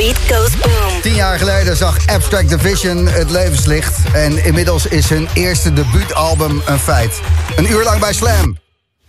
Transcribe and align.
beat 0.00 0.18
goes 0.18 0.56
boom. 0.56 1.00
Tien 1.00 1.14
jaar 1.14 1.38
geleden 1.38 1.76
zag 1.76 2.06
Abstract 2.06 2.48
Division 2.48 3.06
het 3.06 3.30
levenslicht. 3.30 3.98
En 4.12 4.44
inmiddels 4.44 4.86
is 4.86 5.08
hun 5.08 5.28
eerste 5.34 5.72
debuutalbum 5.72 6.62
een 6.66 6.78
feit. 6.78 7.20
Een 7.56 7.70
uur 7.70 7.84
lang 7.84 8.00
bij 8.00 8.12
Slam. 8.12 8.58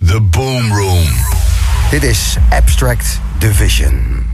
The 0.05 0.21
Boom 0.21 0.73
Room. 0.73 1.09
Dit 1.89 2.03
is 2.03 2.35
Abstract 2.49 3.19
Division. 3.37 4.30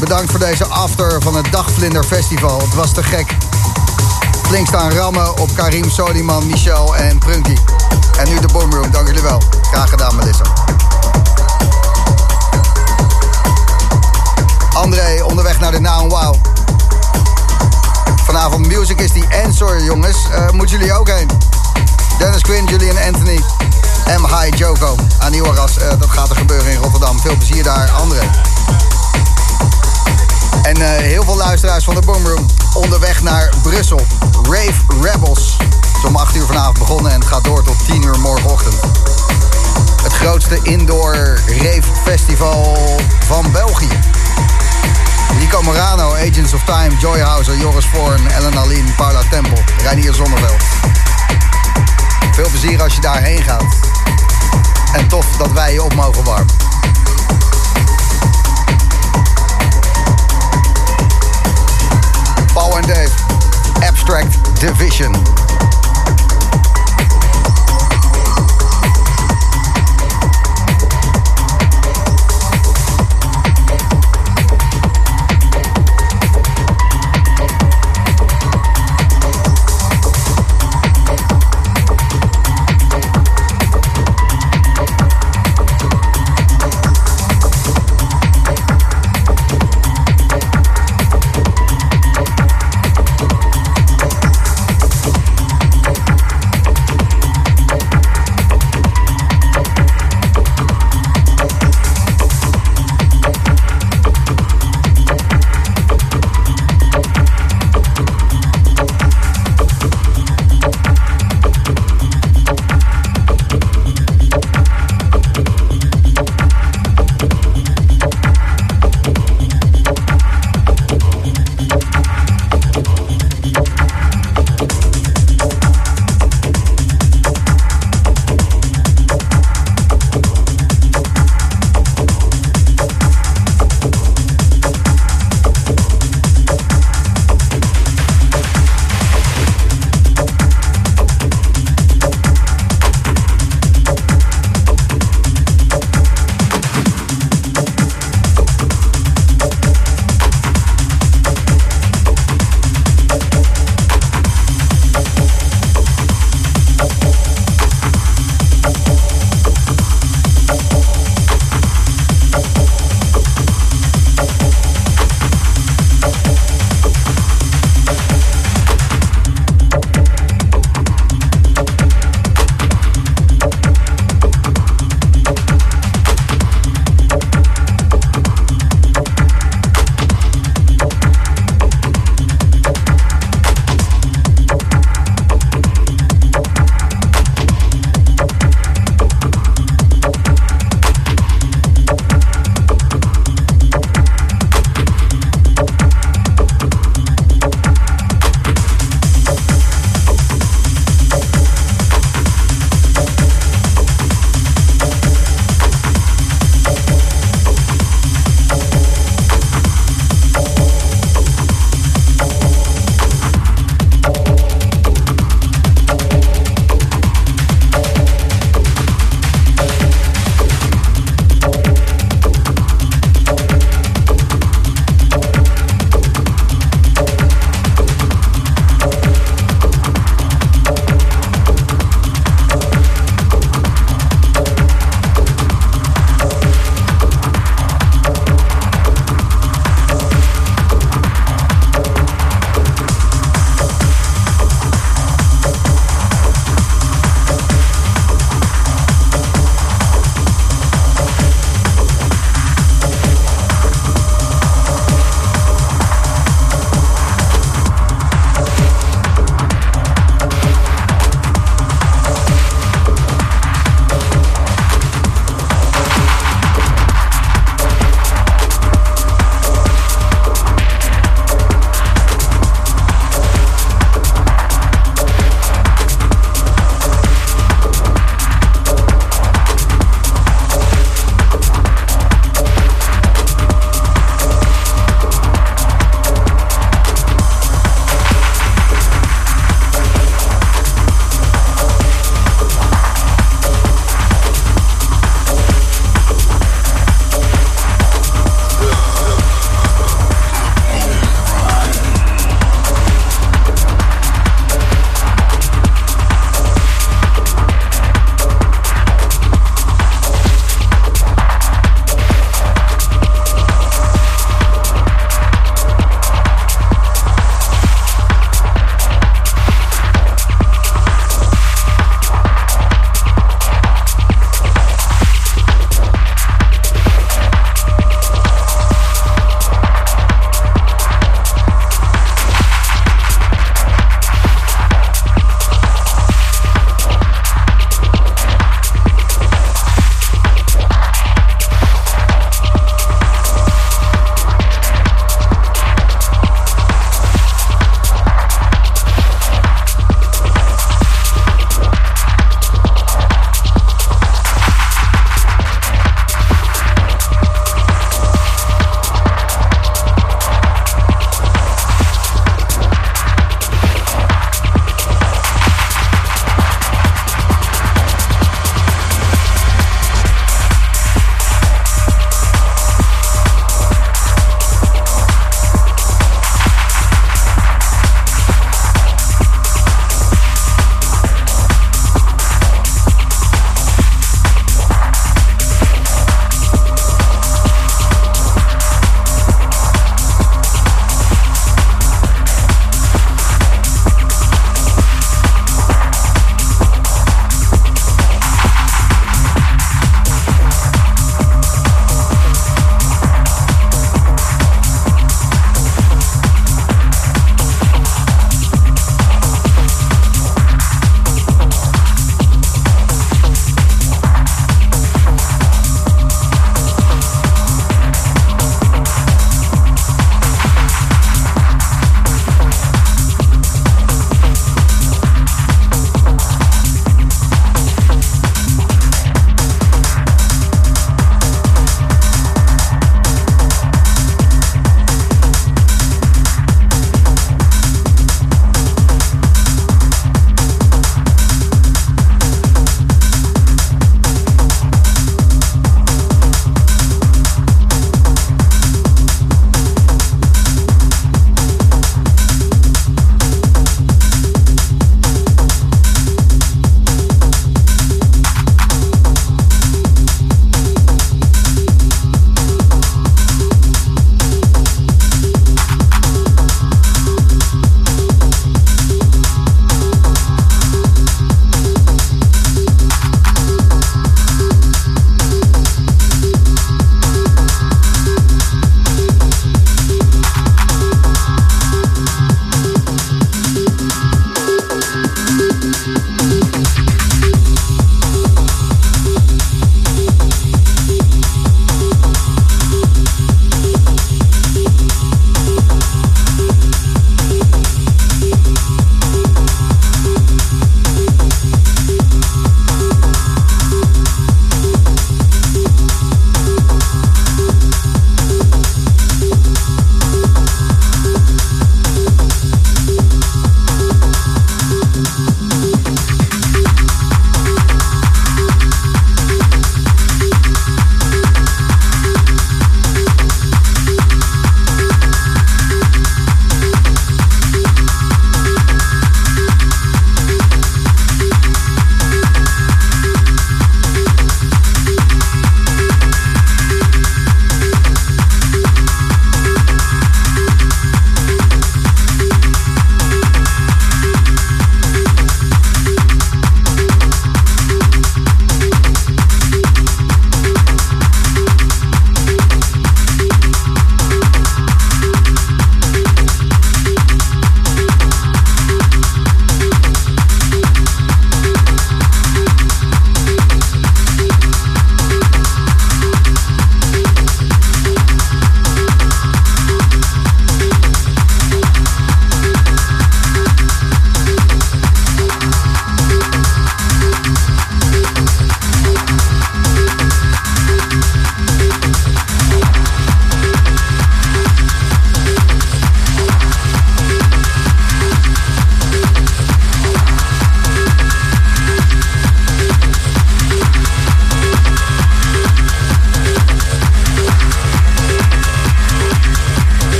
Bedankt 0.00 0.30
voor 0.30 0.40
deze 0.40 0.66
after 0.66 1.22
van 1.22 1.36
het 1.36 1.52
Dagvlinder 1.52 2.04
Festival. 2.04 2.60
Het 2.60 2.74
was 2.74 2.92
te 2.92 3.02
gek. 3.02 3.36
Flink 4.46 4.66
staan 4.66 4.90
rammen 4.92 5.38
op 5.38 5.48
Karim 5.54 5.90
Soliman, 5.90 6.46
Michel 6.46 6.96
en 6.96 7.18
Prunky. 7.18 7.56
En 8.18 8.28
nu 8.28 8.40
de 8.40 8.48
Boomroom, 8.52 8.90
dank 8.90 9.06
jullie 9.06 9.22
wel. 9.22 9.42
Graag 9.62 9.90
gedaan 9.90 10.16
Melissa. 10.16 10.44
André, 14.72 15.24
onderweg 15.24 15.60
naar 15.60 15.70
de 15.70 15.80
Now 15.80 16.10
Wow. 16.10 16.34
Vanavond 18.24 18.66
Music 18.66 19.00
is 19.00 19.12
die 19.12 19.26
Answer, 19.44 19.84
jongens. 19.84 20.16
Uh, 20.30 20.50
moeten 20.50 20.78
jullie 20.78 20.92
ook 20.92 21.08
heen. 21.08 21.30
Dennis 22.18 22.42
Quinn, 22.42 22.66
Julian 22.66 22.96
Anthony, 23.06 23.40
M. 24.18 24.26
High 24.26 24.56
Joko. 24.56 24.94
Aniwaras, 25.18 25.78
uh, 25.78 25.88
dat 25.98 26.10
gaat 26.10 26.30
er 26.30 26.36
gebeuren 26.36 26.72
in 26.72 26.78
Rotterdam. 26.78 27.20
Veel 27.20 27.36
plezier 27.36 27.62
daar, 27.62 27.90
André. 27.90 28.49
En 30.62 30.80
uh, 30.80 30.86
heel 30.88 31.24
veel 31.24 31.36
luisteraars 31.36 31.84
van 31.84 31.94
de 31.94 32.00
Boomroom 32.00 32.46
onderweg 32.74 33.22
naar 33.22 33.52
Brussel. 33.62 34.00
Rave 34.42 34.82
Rebels. 35.00 35.56
Is 35.96 36.04
om 36.04 36.16
8 36.16 36.36
uur 36.36 36.46
vanavond 36.46 36.78
begonnen 36.78 37.12
en 37.12 37.20
het 37.20 37.28
gaat 37.28 37.44
door 37.44 37.62
tot 37.62 37.86
10 37.86 38.02
uur 38.02 38.18
morgenochtend. 38.18 38.74
Het 40.02 40.12
grootste 40.12 40.58
indoor 40.62 41.14
rave 41.46 41.82
festival 42.04 42.76
van 43.26 43.50
België. 43.52 43.98
Nico 45.38 45.62
Morano, 45.62 46.14
Agents 46.14 46.52
of 46.52 46.62
Time, 46.64 46.96
Joy 47.00 47.20
Houser, 47.20 47.56
Joris 47.56 47.86
Voorn, 47.86 48.30
Ellen 48.30 48.58
Aline, 48.58 48.90
Paula 48.96 49.20
Tempel, 49.30 49.58
Reinier 49.82 50.14
Zonneveld. 50.14 50.62
Veel 52.32 52.48
plezier 52.48 52.82
als 52.82 52.94
je 52.94 53.00
daarheen 53.00 53.42
gaat. 53.42 53.74
En 54.92 55.08
tof 55.08 55.26
dat 55.38 55.52
wij 55.52 55.72
je 55.72 55.82
op 55.82 55.94
mogen 55.94 56.24
warmen. 56.24 56.54
Paul 62.60 62.76
en 62.76 62.86
Dave, 62.86 63.10
Abstract 63.82 64.36
Division. 64.60 65.49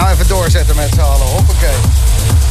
Nou 0.00 0.12
even 0.12 0.28
doorzetten 0.28 0.76
met 0.76 0.88
z'n 0.94 1.00
allen. 1.00 1.26
Hoppakee. 1.26 1.76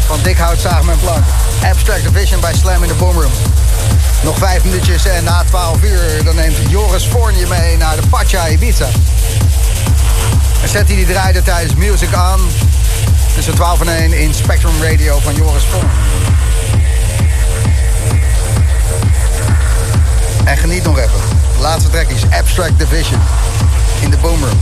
Van 0.05 0.19
dik 0.23 0.37
hout 0.37 0.59
zagen 0.59 0.85
mijn 0.85 0.99
plank. 0.99 1.23
Abstract 1.63 2.03
Division 2.03 2.39
bij 2.39 2.53
Slam 2.53 2.81
in 2.83 2.87
de 2.87 2.93
Boomroom. 2.93 3.31
Nog 4.23 4.37
vijf 4.37 4.63
minuutjes 4.63 5.05
en 5.05 5.23
na 5.23 5.43
12 5.43 5.83
uur 5.83 6.23
dan 6.23 6.35
neemt 6.35 6.55
Joris 6.69 7.07
Voorn 7.07 7.37
je 7.37 7.47
mee 7.47 7.77
naar 7.77 7.95
de 7.95 8.07
Pacha 8.07 8.47
Ibiza. 8.47 8.87
En 10.61 10.69
zet 10.69 10.87
die 10.87 11.05
draaide 11.05 11.41
tijdens 11.41 11.75
Music 11.75 12.09
On 12.15 12.51
tussen 13.35 13.55
12 13.55 13.81
en 13.81 13.87
1 13.87 14.13
in 14.13 14.33
Spectrum 14.33 14.83
Radio 14.83 15.19
van 15.19 15.35
Joris 15.35 15.63
Voorn. 15.63 15.89
En 20.43 20.57
geniet 20.57 20.83
nog 20.83 20.97
even. 20.97 21.19
Laatste 21.59 21.89
track 21.89 22.07
is 22.07 22.21
Abstract 22.39 22.79
Division 22.79 23.19
in 24.01 24.09
de 24.09 24.17
Boomroom. 24.17 24.59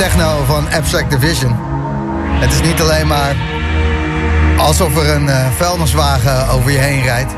Techno 0.00 0.44
van 0.46 0.72
Abstract 0.72 1.10
Division. 1.10 1.56
Het 2.40 2.52
is 2.52 2.60
niet 2.60 2.80
alleen 2.80 3.06
maar 3.06 3.36
alsof 4.56 4.96
er 4.96 5.14
een 5.14 5.26
uh, 5.26 5.46
vuilniswagen 5.56 6.48
over 6.48 6.70
je 6.70 6.78
heen 6.78 7.02
rijdt. 7.02 7.32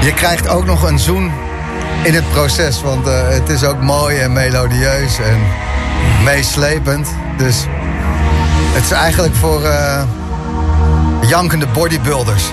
Je 0.00 0.12
krijgt 0.14 0.48
ook 0.48 0.64
nog 0.64 0.82
een 0.82 0.98
zoen 0.98 1.32
in 2.02 2.14
het 2.14 2.30
proces, 2.30 2.82
want 2.82 3.06
uh, 3.06 3.28
het 3.28 3.48
is 3.48 3.64
ook 3.64 3.80
mooi 3.80 4.18
en 4.18 4.32
melodieus 4.32 5.18
en 5.18 5.40
meeslepend. 6.24 7.08
Dus 7.36 7.64
het 8.72 8.84
is 8.84 8.90
eigenlijk 8.90 9.34
voor... 9.34 9.62
Uh, 9.62 10.02
jankende 11.32 11.66
bodybuilders. 11.66 12.42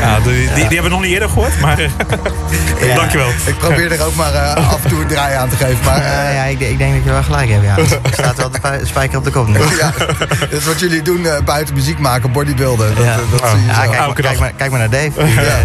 ja, 0.00 0.20
die, 0.20 0.32
die, 0.32 0.54
die, 0.54 0.62
hebben 0.62 0.82
we 0.82 0.88
nog 0.88 1.00
niet 1.00 1.12
eerder 1.12 1.28
gehoord, 1.28 1.60
maar 1.60 1.80
ja, 2.86 2.94
dankjewel. 2.94 3.28
Ik 3.46 3.58
probeer 3.58 3.92
er 3.92 4.04
ook 4.04 4.14
maar 4.14 4.32
uh, 4.32 4.54
af 4.74 4.82
en 4.84 4.88
toe 4.88 5.00
een 5.00 5.06
draai 5.06 5.34
aan 5.34 5.48
te 5.48 5.56
geven. 5.56 5.84
Maar, 5.84 5.98
uh, 5.98 6.34
ja, 6.34 6.42
ik, 6.42 6.60
ik, 6.60 6.78
denk 6.78 6.94
dat 6.94 7.04
je 7.04 7.10
wel 7.10 7.22
gelijk 7.22 7.50
hebt. 7.50 7.64
Ja. 7.64 7.76
Er 7.76 8.12
staat 8.12 8.36
wel 8.36 8.50
de 8.50 8.80
spijker 8.82 9.18
op 9.18 9.24
de 9.24 9.30
kop 9.30 9.46
nu. 9.46 9.58
ja, 9.58 9.92
dat 10.38 10.52
is 10.52 10.64
wat 10.64 10.80
jullie 10.80 11.02
doen 11.02 11.26
buiten 11.44 11.74
muziek 11.74 11.98
maken, 11.98 12.32
bodybuilden. 12.32 12.94
Dat, 12.94 13.04
ja. 13.04 13.16
dat 13.30 13.40
oh. 13.40 13.50
zie 13.50 13.60
je 13.60 13.66
ja, 13.66 13.72
kijk, 13.72 13.98
maar, 13.98 14.14
kijk, 14.14 14.38
maar, 14.38 14.52
kijk, 14.56 14.70
maar, 14.70 14.78
naar 14.78 14.90
Dave. 14.90 15.26
ja. 15.26 15.58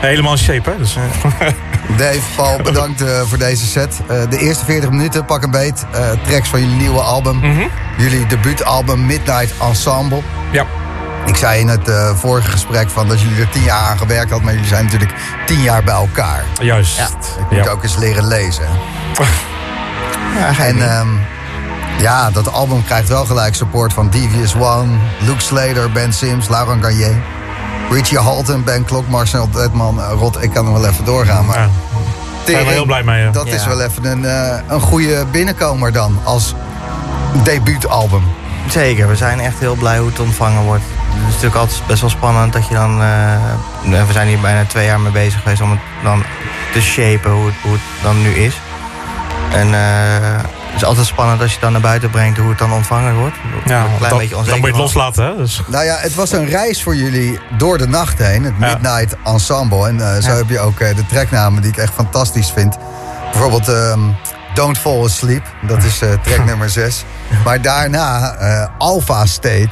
Helemaal 0.00 0.32
in 0.32 0.38
shape, 0.38 0.70
hè? 0.70 0.76
Dus, 0.78 0.96
Dave, 1.96 2.20
Paul, 2.36 2.62
bedankt 2.62 3.02
uh, 3.02 3.20
voor 3.20 3.38
deze 3.38 3.66
set. 3.66 4.00
Uh, 4.10 4.30
de 4.30 4.38
eerste 4.38 4.64
40 4.64 4.90
minuten, 4.90 5.24
pak 5.24 5.42
een 5.42 5.50
beet. 5.50 5.86
Uh, 5.94 6.10
tracks 6.26 6.48
van 6.48 6.60
jullie 6.60 6.76
nieuwe 6.76 7.00
album. 7.00 7.36
Mm 7.36 7.56
-hmm. 7.56 7.70
Jullie 7.96 8.26
debuutalbum 8.26 9.06
Midnight 9.06 9.52
Ensemble. 9.60 10.22
Ja. 10.52 10.66
Ik 11.26 11.36
zei 11.36 11.60
in 11.60 11.68
het 11.68 11.90
vorige 12.14 12.50
gesprek 12.50 12.90
van 12.90 13.08
dat 13.08 13.20
jullie 13.20 13.40
er 13.40 13.48
tien 13.48 13.62
jaar 13.62 13.90
aan 13.90 13.98
gewerkt 13.98 14.30
hadden... 14.30 14.44
maar 14.44 14.54
jullie 14.54 14.68
zijn 14.68 14.84
natuurlijk 14.84 15.12
tien 15.46 15.60
jaar 15.60 15.84
bij 15.84 15.94
elkaar. 15.94 16.44
Juist. 16.60 16.96
Ja. 16.96 17.06
Ik 17.38 17.50
moet 17.50 17.64
ja. 17.64 17.70
ook 17.70 17.82
eens 17.82 17.96
leren 17.96 18.26
lezen. 18.26 18.64
ja, 20.38 20.58
en 20.58 20.98
um, 20.98 21.20
ja, 22.00 22.30
dat 22.30 22.52
album 22.52 22.84
krijgt 22.84 23.08
wel 23.08 23.24
gelijk 23.24 23.54
support 23.54 23.92
van 23.92 24.10
Devious 24.10 24.54
One... 24.54 24.92
Luke 25.20 25.42
Slater, 25.42 25.92
Ben 25.92 26.12
Sims, 26.12 26.48
Laurent 26.48 26.84
Garnier... 26.84 27.22
Richie 27.90 28.18
Halton, 28.18 28.64
Ben 28.64 28.84
Klok, 28.84 29.08
Marcel 29.08 29.50
Detman, 29.50 30.00
Rot. 30.00 30.42
Ik 30.42 30.50
kan 30.50 30.66
er 30.66 30.72
wel 30.72 30.86
even 30.86 31.04
doorgaan, 31.04 31.46
maar... 31.46 31.58
Ja. 31.58 31.68
Daar 32.44 32.56
ben 32.56 32.66
ik 32.66 32.68
heel 32.68 32.84
blij 32.84 33.02
mee. 33.02 33.22
Ja. 33.22 33.30
Dat 33.30 33.46
is 33.46 33.66
wel 33.66 33.80
even 33.80 34.04
een, 34.04 34.22
uh, 34.22 34.58
een 34.68 34.80
goede 34.80 35.26
binnenkomer 35.30 35.92
dan, 35.92 36.18
als 36.24 36.54
debuutalbum. 37.42 38.22
Zeker, 38.68 39.08
we 39.08 39.16
zijn 39.16 39.40
echt 39.40 39.58
heel 39.58 39.74
blij 39.74 39.98
hoe 39.98 40.08
het 40.08 40.20
ontvangen 40.20 40.62
wordt. 40.62 40.82
Het 41.08 41.28
is 41.28 41.34
natuurlijk 41.34 41.54
altijd 41.54 41.86
best 41.86 42.00
wel 42.00 42.10
spannend 42.10 42.52
dat 42.52 42.68
je 42.68 42.74
dan... 42.74 43.00
Uh, 43.00 44.06
we 44.06 44.12
zijn 44.12 44.28
hier 44.28 44.40
bijna 44.40 44.64
twee 44.64 44.86
jaar 44.86 45.00
mee 45.00 45.12
bezig 45.12 45.42
geweest 45.42 45.60
om 45.60 45.70
het 45.70 45.80
dan 46.02 46.24
te 46.72 46.80
shapen 46.80 47.30
hoe 47.30 47.46
het, 47.46 47.54
hoe 47.62 47.72
het 47.72 47.80
dan 48.02 48.22
nu 48.22 48.30
is. 48.30 48.60
En 49.52 49.68
uh, 49.68 49.78
het 50.68 50.76
is 50.76 50.84
altijd 50.84 51.06
spannend 51.06 51.40
als 51.40 51.48
je 51.48 51.54
het 51.54 51.62
dan 51.62 51.72
naar 51.72 51.80
buiten 51.80 52.10
brengt 52.10 52.38
hoe 52.38 52.48
het 52.48 52.58
dan 52.58 52.72
ontvangen 52.72 53.14
wordt. 53.16 53.36
Ja, 53.64 53.84
een 53.84 53.96
klein 53.96 54.10
dan, 54.10 54.18
beetje 54.18 54.36
onzeker 54.36 54.60
dan 54.60 54.70
moet 54.70 54.76
je 54.76 54.82
het 54.82 54.94
loslaten. 54.94 55.24
Hè? 55.24 55.36
Dus. 55.36 55.62
Nou 55.66 55.84
ja, 55.84 55.96
het 55.98 56.14
was 56.14 56.32
een 56.32 56.46
reis 56.48 56.82
voor 56.82 56.96
jullie 56.96 57.38
door 57.58 57.78
de 57.78 57.86
nacht 57.88 58.18
heen. 58.18 58.44
Het 58.44 58.54
Ja. 58.58 58.66
Midnight 58.66 59.16
Ensemble. 59.24 59.88
En 59.88 59.96
uh, 59.96 60.16
zo 60.16 60.30
Ja. 60.30 60.36
heb 60.36 60.48
je 60.48 60.58
ook 60.60 60.80
uh, 60.80 60.96
de 60.96 61.06
tracknamen 61.06 61.62
die 61.62 61.70
ik 61.70 61.76
echt 61.76 61.92
fantastisch 61.94 62.50
vind. 62.50 62.76
Bijvoorbeeld 63.32 63.68
um, 63.68 64.16
Don't 64.58 64.78
Fall 64.78 65.04
Asleep. 65.04 65.42
Dat 65.66 65.84
is 65.84 66.02
uh, 66.02 66.12
track 66.22 66.44
nummer 66.50 66.70
6. 66.70 67.04
Maar 67.44 67.62
daarna 67.62 68.36
Alpha 68.78 69.26
State. 69.26 69.68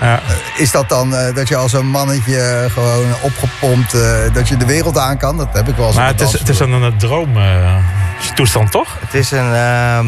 Ja. 0.00 0.20
is 0.56 0.70
dat 0.70 0.88
dan 0.88 1.10
dat 1.34 1.48
je 1.48 1.56
als 1.56 1.72
een 1.72 1.86
mannetje 1.86 2.66
gewoon 2.72 3.06
opgepompt... 3.22 3.92
dat 4.32 4.48
je 4.48 4.56
de 4.56 4.66
wereld 4.66 4.98
aan 4.98 5.18
kan? 5.18 5.36
Dat 5.36 5.48
heb 5.52 5.68
ik 5.68 5.76
wel 5.76 5.86
eens 5.86 5.96
Maar 5.96 6.06
het 6.06 6.20
is, 6.20 6.32
het 6.32 6.48
is 6.48 6.58
een, 6.60 6.72
een 6.72 6.98
droomtoestand, 6.98 8.70
toch? 8.70 8.88
Het 9.00 9.14
is 9.14 9.30
een, 9.30 9.54
ehm, 9.54 10.06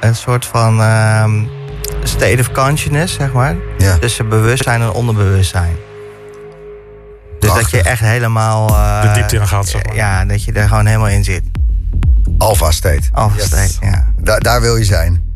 een 0.00 0.14
soort 0.14 0.46
van 0.46 0.80
ehm, 0.82 1.44
state 2.02 2.36
of 2.40 2.50
consciousness, 2.52 3.14
zeg 3.14 3.32
maar. 3.32 3.56
Ja. 3.78 3.98
Tussen 3.98 4.28
bewustzijn 4.28 4.80
en 4.80 4.90
onderbewustzijn. 4.90 5.76
Dus 7.40 7.54
dat 7.54 7.70
je 7.70 7.82
echt 7.82 8.00
helemaal... 8.00 8.68
eh, 8.68 9.02
De 9.02 9.10
diepte 9.12 9.36
in 9.36 9.48
gaat, 9.48 9.68
zeg 9.68 9.84
maar. 9.86 9.94
Ja, 9.94 10.24
dat 10.24 10.44
je 10.44 10.52
er 10.52 10.68
gewoon 10.68 10.86
helemaal 10.86 11.08
in 11.08 11.24
zit. 11.24 11.42
Alpha 12.38 12.70
State. 12.70 13.02
Alpha 13.12 13.36
Yes. 13.36 13.46
state, 13.46 13.72
ja. 13.80 14.06
Da- 14.20 14.38
daar 14.38 14.60
wil 14.60 14.76
je 14.76 14.84
zijn. 14.84 15.28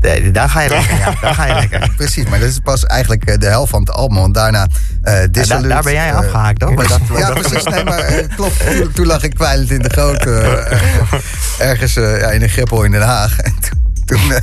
Nee, 0.00 0.30
daar 0.30 0.48
ga 0.48 0.60
je 0.60 0.68
lekker, 0.78 0.96
ja. 0.98 1.14
Daar 1.20 1.34
ga 1.34 1.46
je 1.46 1.54
lekker. 1.54 1.90
Precies, 1.96 2.26
maar 2.28 2.38
dat 2.40 2.48
is 2.48 2.58
pas 2.58 2.86
eigenlijk 2.86 3.24
eh, 3.24 3.38
de 3.38 3.46
helft 3.46 3.70
van 3.70 3.80
het 3.80 3.90
album. 3.90 4.16
Want 4.18 4.34
daarna 4.34 4.66
Ja, 5.02 5.26
Dissolute, 5.26 5.48
daar, 5.68 5.68
daar 5.68 5.82
ben 5.82 5.92
jij 5.92 6.08
eh, 6.10 6.16
afgehaakt. 6.16 6.60
Maar 6.74 6.88
dat, 6.88 7.00
Ja, 7.16 7.30
dat- 7.32 7.40
precies. 7.48 7.64
Nee, 7.64 7.84
maar 7.84 8.04
klopt. 8.36 8.76
Toen, 8.76 8.92
toen 8.92 9.06
lag 9.06 9.22
ik 9.22 9.34
kwijlend 9.34 9.70
in 9.70 9.78
de 9.82 9.90
goot. 9.94 10.26
ergens 11.70 11.94
ja, 11.94 12.30
in 12.30 12.42
een 12.42 12.48
greppel 12.48 12.82
in 12.84 12.90
Den 12.90 13.02
Haag. 13.02 13.38
En 13.38 13.54
toen, 13.60 13.83
toen 14.10 14.32
eh, 14.32 14.40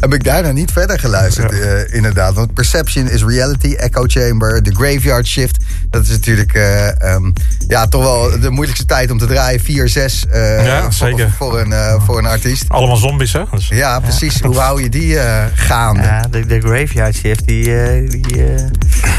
heb 0.00 0.14
ik 0.14 0.24
daarna 0.24 0.50
niet 0.52 0.72
verder 0.72 0.98
geluisterd, 0.98 1.52
eh, 1.60 1.94
inderdaad. 1.94 2.34
Want 2.34 2.54
Perception 2.54 3.08
is 3.10 3.24
Reality, 3.24 3.74
Echo 3.74 4.04
Chamber, 4.06 4.62
The 4.62 4.74
Graveyard 4.74 5.26
Shift. 5.26 5.56
Dat 5.90 6.02
is 6.02 6.08
natuurlijk 6.08 6.54
eh, 6.54 7.00
ehm, 7.14 7.30
ja, 7.68 7.86
toch 7.88 8.02
wel 8.02 8.40
de 8.40 8.50
moeilijkste 8.50 8.86
tijd 8.86 9.10
om 9.10 9.18
te 9.18 9.26
draaien. 9.26 9.60
4, 9.60 9.88
6 9.88 10.26
eh, 10.30 10.64
Ja, 10.66 10.82
voor, 10.82 10.92
zeker. 10.92 11.30
voor, 11.36 11.60
een, 11.60 11.72
eh, 11.72 11.94
voor 12.04 12.18
een 12.18 12.26
artiest. 12.26 12.64
Allemaal 12.68 12.96
zombies, 12.96 13.32
hè? 13.32 13.42
Dus, 13.50 13.68
Ja, 13.68 14.00
precies. 14.00 14.40
Hoe 14.40 14.58
hou 14.58 14.82
je 14.82 14.88
die 14.88 15.18
eh, 15.18 15.44
gaande? 15.54 16.02
ja, 16.02 16.26
de, 16.30 16.46
de 16.46 16.60
graveyard 16.60 17.14
shift, 17.14 17.46
die, 17.46 17.76
eh, 17.82 18.10
die, 18.10 18.44
eh, 18.44 18.64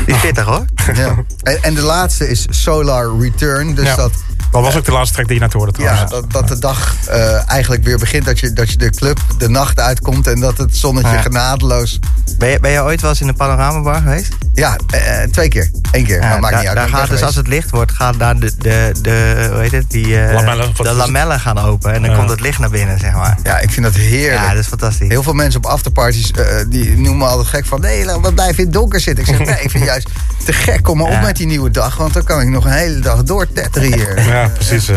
die 0.06 0.16
is 0.16 0.22
pittig, 0.22 0.46
hoor. 0.46 0.66
Ja. 0.94 1.16
En, 1.44 1.58
en 1.62 1.74
de 1.74 1.82
laatste 1.82 2.30
is 2.30 2.46
Solar 2.50 3.20
Return. 3.20 3.76
Dus 3.76 3.86
Ja. 3.86 3.96
dat, 3.96 4.12
dat 4.54 4.62
was 4.62 4.78
ook 4.78 4.86
de 4.86 4.92
laatste 4.92 5.14
track 5.14 5.28
die 5.28 5.36
je 5.36 5.42
net 5.42 5.54
hoorde 5.54 5.82
ja, 5.82 6.06
dat, 6.06 6.32
dat 6.32 6.48
de 6.48 6.60
dag 6.60 6.96
eh, 7.10 7.50
eigenlijk 7.50 7.84
weer 7.84 7.98
begint. 7.98 8.26
Dat 8.26 8.40
je, 8.40 8.54
dat 8.54 8.70
je 8.70 8.78
de 8.78 8.90
club 8.90 9.20
de 9.38 9.50
nacht 9.50 9.80
uitkomt. 9.80 10.28
En 10.28 10.40
dat 10.40 10.58
het 10.58 10.76
zonnetje 10.78 11.12
Ja. 11.12 11.22
genadeloos... 11.22 12.00
Ben 12.38 12.50
je, 12.50 12.60
ben 12.60 12.72
je 12.72 12.82
ooit 12.82 13.02
wel 13.02 13.10
eens 13.10 13.22
in 13.22 13.28
de 13.28 13.34
panoramabar 13.34 14.02
geweest? 14.02 14.28
Ja, 14.54 14.78
eh, 14.90 15.24
twee 15.32 15.48
keer. 15.48 15.72
Eén 15.92 16.06
keer. 16.06 16.22
Ja, 16.22 16.28
maar 16.30 16.40
maakt 16.40 16.56
niet 16.58 16.68
uit. 16.68 16.76
daar 16.76 16.88
gaat 16.88 16.98
dus 17.00 17.04
geweest. 17.06 17.24
als 17.24 17.36
het 17.36 17.48
licht 17.48 17.70
wordt, 17.70 17.92
gaat 17.92 18.20
daar 18.20 18.40
de, 18.40 18.52
de, 18.58 18.96
de 19.02 19.48
hoe 19.52 19.62
heet 19.62 19.72
het, 19.72 19.90
die, 19.90 20.20
eh, 20.22 20.34
Lamellen, 20.34 20.72
de 20.76 20.92
lamellen 20.94 21.40
gaan 21.40 21.60
open 21.60 21.94
en 21.94 22.02
dan 22.02 22.12
Ja. 22.12 22.18
komt 22.18 22.30
het 22.30 22.40
licht 22.40 22.60
naar 22.60 22.70
binnen, 22.70 23.00
zeg 23.00 23.14
maar. 23.14 23.38
Ja, 23.44 23.60
ik 23.60 23.70
vind 23.72 23.86
dat 23.86 23.96
heerlijk. 23.96 24.42
Ja, 24.42 24.50
dat 24.50 24.60
is 24.60 24.68
fantastisch. 24.68 25.08
Heel 25.08 25.24
veel 25.24 25.34
mensen 25.34 25.60
op 25.64 25.66
afterparties 25.70 26.32
eh, 26.32 26.46
die 26.68 26.96
noemen 26.96 27.18
me 27.18 27.26
altijd 27.26 27.48
gek 27.48 27.66
van... 27.66 27.82
nee, 27.82 28.06
we 28.06 28.34
blijven 28.34 28.58
in 28.58 28.64
het 28.64 28.74
donker 28.74 29.00
zitten. 29.00 29.26
Ik 29.28 29.36
zeg, 29.36 29.48
nee, 29.48 29.64
ik 29.64 29.70
vind 29.72 29.84
juist 29.94 30.10
te 30.46 30.54
gek. 30.54 30.84
Kom 30.84 30.98
maar 30.98 31.06
op 31.08 31.12
Ja. 31.14 31.22
met 31.22 31.36
die 31.38 31.48
nieuwe 31.48 31.72
dag. 31.72 31.98
Want 31.98 32.14
dan 32.14 32.24
kan 32.24 32.42
ik 32.42 32.48
nog 32.48 32.66
een 32.66 32.72
hele 32.72 33.00
dag 33.00 33.24
doortetteren 33.24 33.94
hier. 33.94 34.43
Ja, 34.44 34.50
precies. 34.50 34.92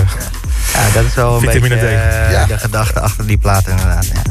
Ja, 0.73 0.91
dat 0.95 1.05
is 1.05 1.15
wel 1.15 1.35
een 1.35 1.41
Vitamine 1.41 1.69
beetje 1.69 1.87
D. 1.87 1.91
eh, 1.91 2.31
Ja. 2.31 2.47
de 2.47 2.59
gedachte 2.59 3.01
achter 3.01 3.27
die 3.27 3.39
plaat 3.39 3.69
inderdaad. 3.69 4.07
Ja. 4.07 4.23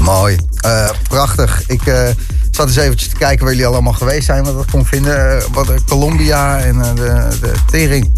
Mooi. 0.00 0.36
Eh, 0.60 0.88
prachtig. 1.08 1.62
Ik 1.66 1.86
eh, 1.86 2.08
zat 2.50 2.66
eens 2.66 2.76
eventjes 2.76 3.08
te 3.08 3.16
kijken 3.16 3.44
waar 3.44 3.54
jullie 3.54 3.68
allemaal 3.68 3.92
geweest 3.92 4.24
zijn. 4.26 4.44
Wat 4.44 4.64
ik 4.64 4.70
kon 4.70 4.86
vinden. 4.86 5.42
Wat, 5.52 5.72
Colombia 5.88 6.58
en 6.60 6.80
eh, 6.82 6.94
de, 6.94 7.28
de 7.40 7.52
tering. 7.70 8.12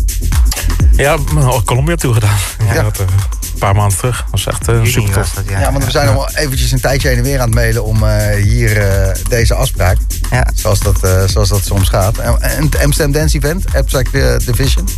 Ja, 0.92 1.16
naar 1.34 1.62
Colombia 1.64 1.94
toe 1.94 2.14
gedaan. 2.14 2.36
Ja, 2.66 2.74
Ja. 2.74 2.82
Dat, 2.82 2.98
een 2.98 3.62
paar 3.62 3.74
maanden 3.74 3.98
terug. 3.98 4.16
Dat 4.20 4.30
was 4.30 4.46
echt 4.46 4.68
uh, 4.68 4.74
Juni 4.74 4.90
super 4.90 5.12
tof. 5.12 5.30
dat, 5.30 5.44
ja. 5.48 5.60
Ja, 5.60 5.72
want 5.72 5.84
we 5.84 5.90
zijn 5.90 6.06
allemaal 6.06 6.28
eventjes 6.34 6.72
een 6.72 6.80
tijdje 6.80 7.08
heen 7.08 7.16
en 7.16 7.22
weer 7.22 7.38
aan 7.40 7.46
het 7.46 7.54
mailen... 7.54 7.84
om 7.84 8.02
eh, 8.04 8.42
hier 8.42 8.76
eh, 8.82 9.14
deze 9.28 9.54
afspraak, 9.54 9.96
Ja. 10.30 10.46
zoals 10.54 10.80
dat, 10.80 11.02
eh, 11.04 11.22
zoals 11.26 11.48
dat 11.48 11.64
soms 11.64 11.88
gaat. 11.88 12.18
En 12.18 12.40
en 12.42 12.64
het 12.64 12.82
Amsterdam 12.82 13.12
Dance 13.12 13.36
Event, 13.36 13.64
Abstract 13.74 14.12
Division. 14.46 14.88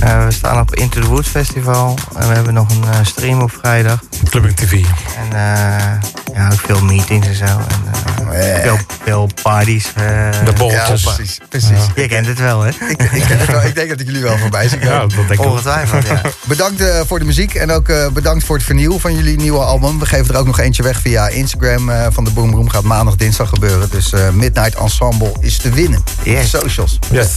Eh, 0.00 0.24
we 0.24 0.30
staan 0.32 0.60
op 0.60 0.74
Into 0.74 1.00
the 1.00 1.06
Woods 1.06 1.28
Festival 1.28 1.98
en 2.16 2.28
we 2.28 2.34
hebben 2.34 2.54
nog 2.54 2.70
een 2.70 2.84
eh, 2.92 2.98
stream 3.02 3.40
op 3.42 3.52
vrijdag. 3.60 4.00
Clubbing 4.30 4.56
TV. 4.56 4.72
En 4.72 5.26
eh, 5.32 6.34
ja, 6.34 6.48
ook 6.52 6.60
veel 6.66 6.80
meetings 6.84 7.26
en 7.28 7.34
zo. 7.34 7.44
En, 7.44 8.32
eh, 8.32 8.62
veel, 8.62 8.78
veel 9.04 9.28
parties. 9.42 9.92
De 9.94 10.00
Ja, 10.44 10.52
bolletjes. 10.52 11.02
precies. 11.02 11.38
precies. 11.48 11.68
Ja. 11.94 12.02
Je 12.02 12.08
kent 12.08 12.26
het 12.26 12.38
wel, 12.38 12.60
hè? 12.62 12.68
Ik, 12.68 13.02
ik, 13.02 13.22
ken 13.26 13.38
het 13.38 13.50
wel. 13.50 13.62
ik 13.62 13.74
denk 13.74 13.88
dat 13.88 14.00
ik 14.00 14.06
jullie 14.06 14.22
wel 14.22 14.38
voorbij 14.38 14.68
zie 14.68 14.78
Ja, 14.80 14.98
dat 15.00 15.10
denk 15.10 15.30
ik. 15.30 15.40
Ongetwijfeld, 15.40 16.06
ja. 16.06 16.20
Bedankt 16.48 16.80
eh, 16.80 17.00
voor 17.06 17.18
de 17.18 17.24
muziek 17.24 17.54
en 17.54 17.70
ook 17.70 17.88
eh, 17.88 18.08
bedankt 18.08 18.44
voor 18.44 18.56
het 18.56 18.64
vernieuwen 18.64 19.00
van 19.00 19.14
jullie 19.14 19.36
nieuwe 19.36 19.58
album. 19.58 19.98
We 19.98 20.06
geven 20.06 20.34
er 20.34 20.40
ook 20.40 20.46
nog 20.46 20.58
eentje 20.60 20.82
weg 20.82 21.00
via 21.00 21.28
Instagram 21.28 21.90
eh, 21.90 22.06
van 22.10 22.24
de 22.24 22.30
Boom 22.30 22.50
Room. 22.54 22.68
Gaat 22.68 22.82
maandag, 22.82 23.16
dinsdag 23.16 23.48
gebeuren. 23.48 23.88
Dus 23.90 24.12
eh, 24.12 24.28
Midnight 24.30 24.74
Ensemble 24.74 25.32
is 25.40 25.56
te 25.56 25.70
winnen. 25.70 26.02
Yes. 26.22 26.50
Socials. 26.50 26.98
Yes. 27.10 27.30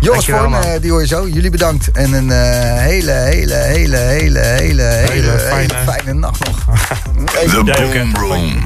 Joris 0.00 0.24
Dankjewel, 0.26 0.40
Vorm, 0.40 0.50
man. 0.52 0.62
eh, 0.62 0.80
die 0.80 0.90
hoor 0.90 1.00
je 1.00 1.06
zo. 1.06 1.28
Jullie 1.28 1.50
bedankt. 1.50 1.90
En 1.90 2.12
een 2.12 2.30
eh, 2.30 2.38
hele, 2.82 3.10
hele, 3.12 3.54
hele, 3.54 3.96
hele, 4.00 4.38
hele, 4.40 4.82
hele, 4.82 5.12
hele 5.12 5.38
fijne- 5.38 5.74
fijne 5.92 6.12
nacht 6.14 6.44
nog. 6.44 6.64
Hè? 7.76 7.88
Boom 7.92 8.16
Room. 8.16 8.58